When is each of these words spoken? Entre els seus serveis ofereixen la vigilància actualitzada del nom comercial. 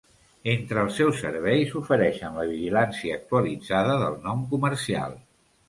Entre 0.53 0.79
els 0.83 0.95
seus 0.99 1.19
serveis 1.25 1.75
ofereixen 1.81 2.41
la 2.41 2.47
vigilància 2.53 3.21
actualitzada 3.21 4.01
del 4.07 4.21
nom 4.27 4.45
comercial. 4.57 5.19